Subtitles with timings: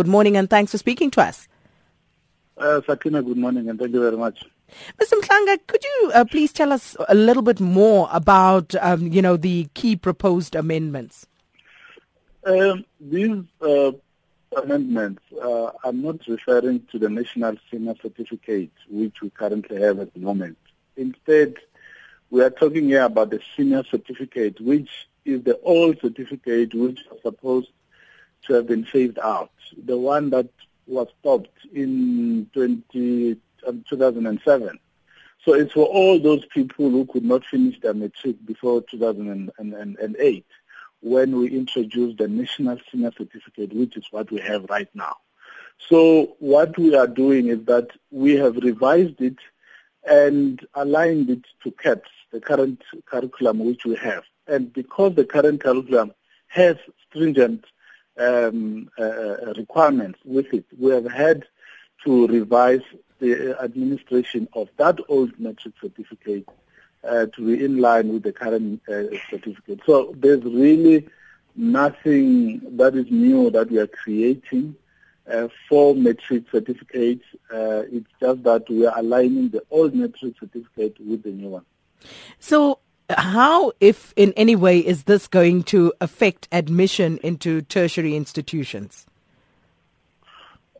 [0.00, 1.46] Good morning and thanks for speaking to us.
[2.56, 4.42] Uh, Sakina, good morning and thank you very much.
[4.98, 5.20] Mr.
[5.20, 9.36] Mhlanga, could you uh, please tell us a little bit more about, um, you know,
[9.36, 11.26] the key proposed amendments?
[12.46, 13.92] Um, these uh,
[14.56, 20.14] amendments, uh, I'm not referring to the National Senior Certificate, which we currently have at
[20.14, 20.56] the moment.
[20.96, 21.56] Instead,
[22.30, 24.88] we are talking here about the Senior Certificate, which
[25.26, 27.68] is the old certificate which was supposed
[28.46, 29.50] to have been phased out.
[29.84, 30.48] The one that
[30.86, 34.78] was stopped in 20, um, 2007.
[35.44, 40.46] So it's for all those people who could not finish their matric before 2008
[41.02, 45.16] when we introduced the National Senior Certificate, which is what we have right now.
[45.88, 49.36] So what we are doing is that we have revised it
[50.04, 54.24] and aligned it to CAPS, the current curriculum which we have.
[54.46, 56.12] And because the current curriculum
[56.48, 56.76] has
[57.08, 57.64] stringent
[58.18, 61.44] um, uh, uh requirements with it, we have had
[62.04, 62.82] to revise
[63.18, 66.48] the administration of that old matric certificate
[67.04, 69.80] uh, to be in line with the current uh, certificate.
[69.86, 71.08] So there's really
[71.56, 74.76] nothing that is new that we are creating
[75.30, 77.24] uh, for matric certificates.
[77.52, 81.64] Uh, it's just that we are aligning the old matric certificate with the new one.
[82.38, 82.78] So
[83.18, 89.06] how, if in any way, is this going to affect admission into tertiary institutions?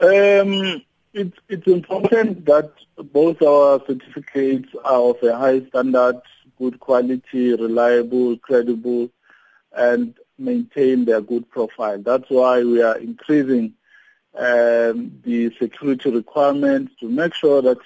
[0.00, 6.20] Um, it's, it's important that both our certificates are of a high standard,
[6.58, 9.10] good quality, reliable, credible,
[9.72, 11.98] and maintain their good profile.
[11.98, 13.74] That's why we are increasing
[14.36, 17.78] um, the security requirements to make sure that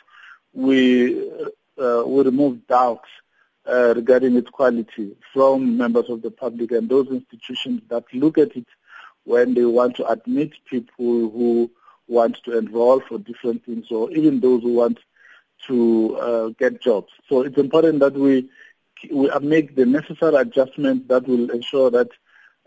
[0.52, 1.30] we
[1.78, 3.08] uh, we remove doubts
[3.68, 8.56] uh, regarding its quality from members of the public and those institutions that look at
[8.56, 8.66] it
[9.24, 11.70] when they want to admit people who
[12.08, 14.98] want to enroll for different things or even those who want
[15.66, 17.12] to uh, get jobs.
[17.28, 18.48] So it's important that we
[19.10, 22.08] we make the necessary adjustments that will ensure that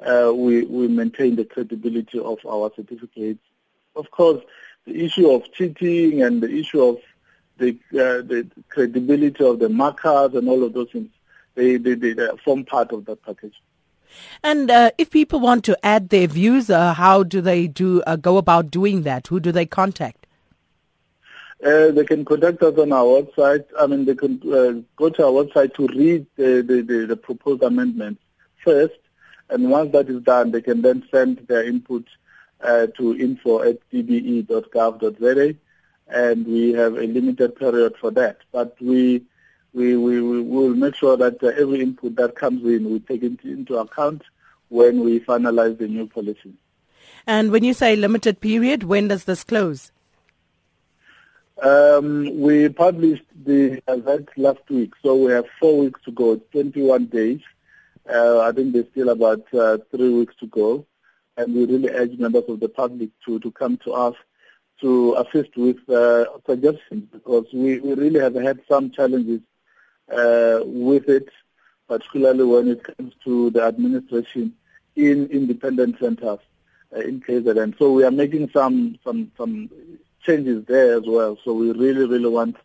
[0.05, 3.39] uh, we, we maintain the credibility of our certificates.
[3.95, 4.44] Of course,
[4.85, 6.97] the issue of cheating and the issue of
[7.57, 11.09] the, uh, the credibility of the markers and all of those things,
[11.55, 13.55] they, they, they form part of that package.
[14.43, 18.16] And uh, if people want to add their views, uh, how do they do uh,
[18.16, 19.27] go about doing that?
[19.27, 20.25] Who do they contact?
[21.63, 23.66] Uh, they can contact us on our website.
[23.79, 27.16] I mean, they can uh, go to our website to read the, the, the, the,
[27.16, 28.22] proposed amendments
[28.63, 28.99] first,
[29.49, 32.05] and once that is done, they can then send their input
[32.61, 35.55] uh, to info at dbe.gov.za,
[36.07, 38.38] and we have a limited period for that.
[38.51, 39.23] But we
[39.73, 43.23] we, we, we will make sure that uh, every input that comes in, we take
[43.23, 44.21] it into account
[44.69, 46.53] when we finalize the new policy.
[47.27, 49.91] And when you say limited period, when does this close?
[51.61, 57.07] Um, we published the event last week, so we have four weeks to go, 21
[57.07, 57.41] days.
[58.09, 60.85] Uh, I think there's still about uh, three weeks to go,
[61.35, 64.16] and we really urge members of the public to, to come to us
[64.81, 69.41] to assist with uh, suggestions because we, we really have had some challenges
[70.11, 71.29] uh, with it,
[71.87, 74.53] particularly when it comes to the administration
[74.95, 76.39] in independent centers
[76.95, 77.77] uh, in KZN.
[77.77, 79.69] So we are making some, some, some
[80.21, 81.37] changes there as well.
[81.43, 82.57] So we really, really want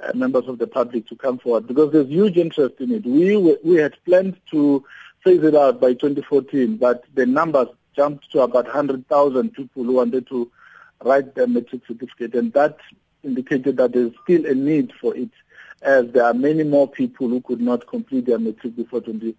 [0.00, 3.04] uh, members of the public to come forward because there's huge interest in it.
[3.04, 4.84] We, we had planned to
[5.22, 10.26] phase it out by 2014, but the numbers jumped to about 100,000 people who wanted
[10.28, 10.50] to
[11.04, 12.78] write their matric certificate, and that
[13.22, 15.30] indicated that there's still a need for it
[15.82, 19.36] as there are many more people who could not complete their matric before 20,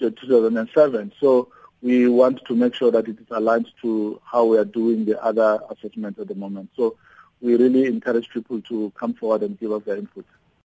[0.00, 1.12] uh, 2007.
[1.20, 1.48] So
[1.82, 5.22] we want to make sure that it is aligned to how we are doing the
[5.22, 6.70] other assessments at the moment.
[6.76, 6.96] So
[7.40, 10.24] we really encourage people to come forward and give us their input.